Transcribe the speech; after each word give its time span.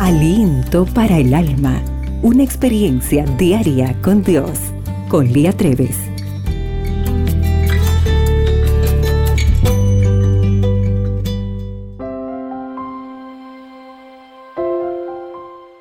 Aliento 0.00 0.86
para 0.86 1.18
el 1.18 1.32
alma. 1.32 1.80
Una 2.20 2.42
experiencia 2.42 3.24
diaria 3.24 3.96
con 4.02 4.24
Dios. 4.24 4.58
Con 5.08 5.32
Lía 5.32 5.52
Treves. 5.52 5.96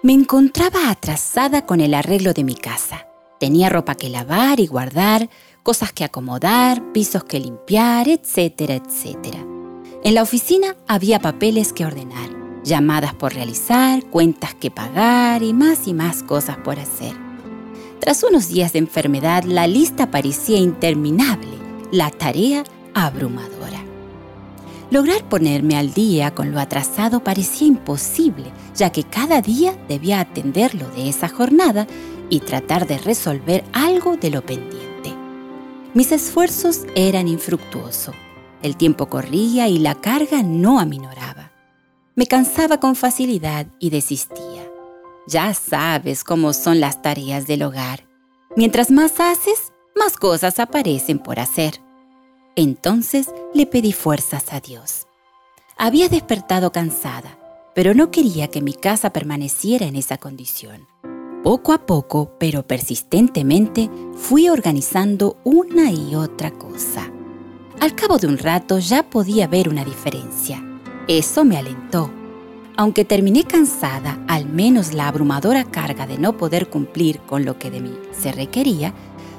Me 0.04 0.14
encontraba 0.14 0.91
atrasada 0.91 1.66
con 1.66 1.82
el 1.82 1.95
arreglo 1.95 2.34
de 2.34 2.43
mi 2.43 2.55
casa. 2.55 3.07
Tenía 3.39 3.70
ropa 3.70 3.95
que 3.95 4.09
lavar 4.09 4.59
y 4.59 4.68
guardar, 4.68 5.27
cosas 5.64 5.91
que 5.91 6.04
acomodar, 6.04 6.84
pisos 6.93 7.23
que 7.23 7.39
limpiar, 7.39 8.07
etcétera, 8.07 8.75
etcétera. 8.75 9.39
En 10.04 10.14
la 10.14 10.21
oficina 10.21 10.75
había 10.88 11.20
papeles 11.20 11.73
que 11.73 11.86
ordenar, 11.86 12.43
llamadas 12.64 13.14
por 13.14 13.34
realizar, 13.34 14.04
cuentas 14.06 14.54
que 14.54 14.71
pagar 14.71 15.43
y 15.43 15.54
más 15.54 15.87
y 15.87 15.93
más 15.93 16.24
cosas 16.24 16.57
por 16.57 16.79
hacer. 16.79 17.14
Tras 18.00 18.24
unos 18.24 18.47
días 18.47 18.74
de 18.74 18.79
enfermedad, 18.79 19.43
la 19.43 19.68
lista 19.68 20.11
parecía 20.11 20.57
interminable, 20.57 21.57
la 21.92 22.10
tarea 22.11 22.64
abrumadora. 22.93 23.84
Lograr 24.92 25.23
ponerme 25.23 25.75
al 25.75 25.93
día 25.93 26.36
con 26.36 26.51
lo 26.51 26.60
atrasado 26.60 27.23
parecía 27.23 27.68
imposible, 27.68 28.51
ya 28.75 28.92
que 28.92 29.04
cada 29.04 29.42
día 29.42 29.75
debía 29.87 30.20
atender 30.20 30.75
lo 30.75 30.87
de 30.89 31.09
esa 31.09 31.29
jornada 31.29 31.87
y 32.30 32.42
tratar 32.42 32.86
de 32.86 33.00
resolver 33.00 33.64
algo 33.73 34.17
de 34.17 34.30
lo 34.30 34.45
pendiente. 34.45 35.16
Mis 35.95 36.11
esfuerzos 36.11 36.81
eran 36.95 37.28
infructuosos. 37.28 38.14
El 38.61 38.78
tiempo 38.78 39.08
corría 39.08 39.67
y 39.67 39.80
la 39.80 39.95
carga 39.95 40.44
no 40.44 40.80
aminoraba. 40.80 41.33
Me 42.16 42.27
cansaba 42.27 42.80
con 42.80 42.95
facilidad 42.95 43.66
y 43.80 43.89
desistía. 43.89 44.72
Ya 45.27 45.52
sabes 45.55 46.23
cómo 46.23 46.53
son 46.53 46.80
las 46.80 47.02
tareas 47.02 47.47
del 47.47 47.64
hogar. 47.64 48.08
Mientras 48.55 48.92
más 48.92 49.20
haces, 49.20 49.73
más 49.95 50.17
cosas 50.17 50.59
aparecen 50.59 51.17
por 51.17 51.39
hacer. 51.39 51.81
Entonces 52.55 53.30
le 53.55 53.66
pedí 53.66 53.94
fuerzas 53.94 54.53
a 54.53 54.59
Dios. 54.59 55.08
Había 55.75 56.08
despertado 56.08 56.72
cansada, 56.72 57.39
pero 57.73 57.95
no 57.95 58.11
quería 58.11 58.48
que 58.48 58.61
mi 58.61 58.73
casa 58.73 59.09
permaneciera 59.09 59.88
en 59.88 59.95
esa 59.95 60.20
condición. 60.20 60.88
Poco 61.44 61.73
a 61.73 61.88
poco, 61.88 62.33
pero 62.39 62.67
persistentemente, 62.67 63.89
fui 64.16 64.50
organizando 64.50 65.38
una 65.44 65.92
y 65.92 66.14
otra 66.14 66.52
cosa. 66.52 67.11
Al 67.80 67.95
cabo 67.95 68.20
de 68.20 68.27
un 68.27 68.38
rato 68.38 68.77
ya 68.77 69.09
podía 69.09 69.48
ver 69.48 69.67
una 69.67 69.83
diferencia. 69.83 70.64
Eso 71.08 71.44
me 71.44 71.58
alentó. 71.58 72.09
Aunque 72.78 73.06
terminé 73.06 73.44
cansada, 73.44 74.23
al 74.28 74.48
menos 74.48 74.94
la 74.94 75.08
abrumadora 75.08 75.64
carga 75.64 76.08
de 76.08 76.18
no 76.18 76.38
poder 76.38 76.70
cumplir 76.70 77.20
con 77.20 77.45
lo 77.45 77.60
que 77.60 77.70
de 77.70 77.82
mí 77.82 77.94
se 78.12 78.32
requería, 78.32 78.94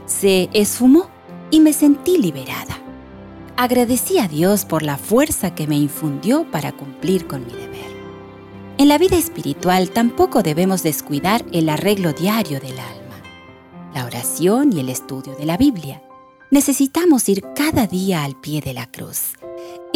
se 0.07 0.51
esfumó 0.53 1.09
y 1.51 1.61
me 1.61 1.73
sentí 1.73 2.19
liberada. 2.19 2.79
Agradecí 3.57 4.19
a 4.19 4.29
Dios 4.29 4.65
por 4.65 4.83
la 4.83 4.99
fuerza 4.99 5.55
que 5.55 5.67
me 5.67 5.77
infundió 5.77 6.51
para 6.51 6.73
cumplir 6.73 7.27
con 7.27 7.47
mi 7.47 7.53
deber. 7.53 7.95
En 8.77 8.89
la 8.89 8.99
vida 8.99 9.17
espiritual 9.17 9.91
tampoco 9.91 10.43
debemos 10.43 10.83
descuidar 10.83 11.45
el 11.53 11.69
arreglo 11.69 12.13
diario 12.13 12.61
del 12.61 12.79
alma, 12.79 13.23
la 13.95 14.05
oración 14.05 14.73
y 14.73 14.81
el 14.81 14.89
estudio 14.89 15.35
de 15.37 15.47
la 15.47 15.57
Biblia. 15.57 16.03
Necesitamos 16.51 17.29
ir 17.29 17.45
cada 17.55 17.87
día 17.87 18.25
al 18.25 18.35
pie 18.35 18.61
de 18.61 18.75
la 18.75 18.87
cruz. 18.87 19.35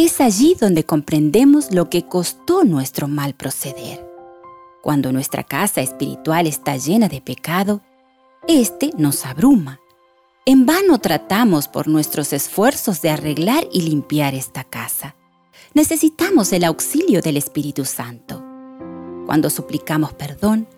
Es 0.00 0.20
allí 0.20 0.54
donde 0.54 0.84
comprendemos 0.84 1.72
lo 1.72 1.90
que 1.90 2.06
costó 2.06 2.62
nuestro 2.62 3.08
mal 3.08 3.34
proceder. 3.34 4.08
Cuando 4.80 5.10
nuestra 5.10 5.42
casa 5.42 5.80
espiritual 5.80 6.46
está 6.46 6.76
llena 6.76 7.08
de 7.08 7.20
pecado, 7.20 7.82
este 8.46 8.92
nos 8.96 9.26
abruma 9.26 9.80
en 10.46 10.66
vano 10.66 10.98
tratamos 10.98 11.66
por 11.66 11.88
nuestros 11.88 12.32
esfuerzos 12.32 13.02
de 13.02 13.10
arreglar 13.10 13.66
y 13.72 13.82
limpiar 13.82 14.36
esta 14.36 14.62
casa. 14.62 15.16
Necesitamos 15.74 16.52
el 16.52 16.62
auxilio 16.62 17.20
del 17.20 17.36
Espíritu 17.36 17.84
Santo. 17.84 18.40
Cuando 19.26 19.50
suplicamos 19.50 20.12
perdón, 20.12 20.68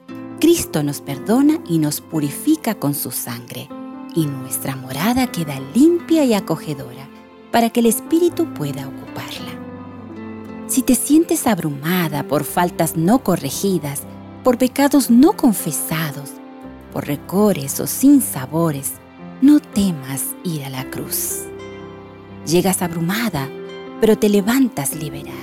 Cristo 0.40 0.82
nos 0.82 1.02
perdona 1.02 1.60
y 1.68 1.76
nos 1.76 2.00
purifica 2.00 2.76
con 2.76 2.94
su 2.94 3.10
sangre, 3.10 3.68
y 4.16 4.24
nuestra 4.24 4.76
morada 4.76 5.26
queda 5.26 5.60
limpia 5.74 6.24
y 6.24 6.32
acogedora 6.32 7.10
para 7.50 7.70
que 7.70 7.80
el 7.80 7.86
Espíritu 7.86 8.52
pueda 8.54 8.88
ocuparla. 8.88 9.50
Si 10.66 10.82
te 10.82 10.94
sientes 10.94 11.46
abrumada 11.46 12.22
por 12.28 12.44
faltas 12.44 12.96
no 12.96 13.24
corregidas, 13.24 14.02
por 14.44 14.56
pecados 14.56 15.10
no 15.10 15.32
confesados, 15.32 16.30
por 16.92 17.06
recores 17.06 17.80
o 17.80 17.86
sinsabores, 17.86 18.92
no 19.42 19.60
temas 19.60 20.26
ir 20.44 20.64
a 20.64 20.70
la 20.70 20.88
cruz. 20.90 21.44
Llegas 22.46 22.82
abrumada, 22.82 23.48
pero 24.00 24.16
te 24.16 24.28
levantas 24.28 24.94
liberada. 24.94 25.36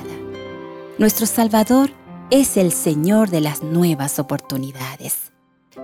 Nuestro 0.97 1.25
Salvador 1.25 1.91
es 2.29 2.57
el 2.57 2.71
Señor 2.71 3.29
de 3.29 3.41
las 3.41 3.63
nuevas 3.63 4.19
oportunidades. 4.19 5.31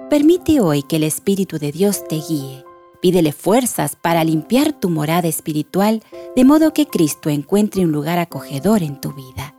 Permite 0.10 0.60
hoy 0.60 0.84
que 0.84 0.98
el 0.98 1.04
Espíritu 1.04 1.60
de 1.60 1.72
Dios 1.72 2.08
te 2.08 2.16
guíe. 2.16 2.64
Pídele 3.03 3.34
fuerzas 3.34 3.97
para 3.97 4.24
limpiar 4.24 4.72
tu 4.72 4.90
morada 4.90 5.28
espiritual 5.28 6.02
de 6.38 6.46
modo 6.46 6.72
que 6.72 6.88
Cristo 6.88 7.30
encuentre 7.30 7.84
un 7.84 7.91
lugar 7.91 8.18
acogedor 8.18 8.81
en 8.81 9.02
tu 9.02 9.12
vida. 9.12 9.53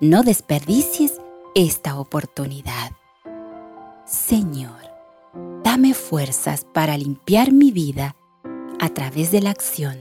No 0.00 0.24
desperdicies 0.24 1.20
esta 1.54 1.96
oportunidad. 2.00 2.90
Señor, 4.04 4.80
dame 5.62 5.94
fuerzas 5.94 6.66
para 6.74 6.98
limpiar 6.98 7.52
mi 7.52 7.70
vida 7.70 8.16
a 8.80 8.88
través 8.88 9.30
de 9.30 9.42
la 9.42 9.50
acción 9.50 9.96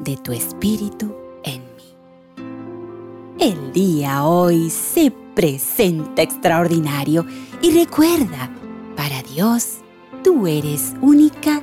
de 0.00 0.16
tu 0.16 0.32
Espíritu 0.32 1.14
en 1.44 1.62
mí. 1.76 3.38
El 3.38 3.70
día 3.74 4.24
hoy 4.24 4.70
se 4.70 5.10
presenta 5.34 6.22
extraordinario 6.22 7.26
y 7.60 7.70
recuerda, 7.72 8.50
para 8.96 9.22
Dios, 9.22 9.80
tú 10.24 10.46
eres 10.46 10.94
única 11.02 11.62